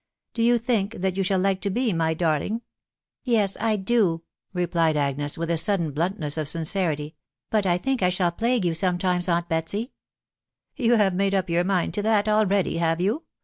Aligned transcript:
u 0.33 0.33
Do 0.33 0.41
yon 0.41 0.57
think 0.57 0.93
that 0.95 1.15
you 1.15 1.21
shall 1.21 1.37
like 1.39 1.61
to 1.61 1.69
be 1.69 1.93
my 1.93 2.15
darling?"" 2.15 2.63
Yes, 3.23 3.55
I 3.59 3.75
do/' 3.77 4.23
replied 4.51 4.97
Agnes, 4.97 5.37
with 5.37 5.49
the 5.49 5.57
sudden 5.57 5.91
hhmtness 5.91 6.39
of 6.39 6.47
sincerity;" 6.47 7.13
but 7.51 7.67
I 7.67 7.77
think 7.77 8.01
I 8.01 8.09
shall 8.09 8.31
plague 8.31 8.65
you 8.65 8.73
sometimes, 8.73 9.29
aunt 9.29 9.47
Betsv" 9.47 9.79
m" 9.83 9.87
You 10.85 10.95
have 10.95 11.13
made 11.13 11.35
up 11.35 11.51
your 11.51 11.63
mind 11.63 11.93
to 11.93 12.01
that 12.01 12.27
already, 12.27 12.77
have 12.77 12.99
you? 12.99 13.25